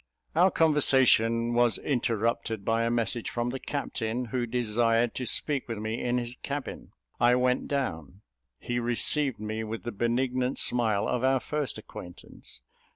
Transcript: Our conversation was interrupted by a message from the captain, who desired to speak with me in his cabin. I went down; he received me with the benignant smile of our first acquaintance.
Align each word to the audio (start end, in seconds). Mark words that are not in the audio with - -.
Our 0.35 0.49
conversation 0.49 1.53
was 1.53 1.77
interrupted 1.77 2.65
by 2.65 2.81
a 2.85 2.89
message 2.89 3.29
from 3.29 3.51
the 3.51 3.59
captain, 3.59 4.25
who 4.33 4.47
desired 4.47 5.13
to 5.13 5.27
speak 5.27 5.67
with 5.67 5.77
me 5.77 6.01
in 6.03 6.17
his 6.17 6.37
cabin. 6.41 6.91
I 7.19 7.35
went 7.35 7.67
down; 7.67 8.21
he 8.57 8.79
received 8.79 9.39
me 9.39 9.63
with 9.63 9.83
the 9.83 9.91
benignant 9.91 10.57
smile 10.57 11.07
of 11.07 11.23
our 11.23 11.39
first 11.39 11.77
acquaintance. 11.77 12.61